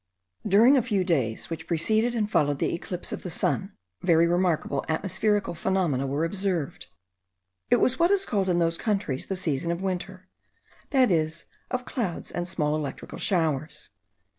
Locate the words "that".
10.89-11.11